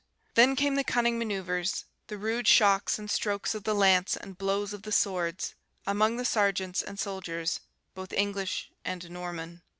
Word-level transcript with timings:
Then 0.33 0.55
came 0.55 0.73
the 0.73 0.83
cunning 0.83 1.19
manoeuvres, 1.19 1.85
the 2.07 2.17
rude 2.17 2.47
shocks 2.47 2.97
and 2.97 3.07
strokes 3.07 3.53
of 3.53 3.65
the 3.65 3.75
lance 3.75 4.17
and 4.17 4.35
blows 4.35 4.73
of 4.73 4.81
the 4.81 4.91
swords, 4.91 5.53
among 5.85 6.17
the 6.17 6.25
sergeants 6.25 6.81
and 6.81 6.99
soldiers, 6.99 7.59
both 7.93 8.11
English 8.11 8.71
and 8.83 9.07
Norman. 9.11 9.61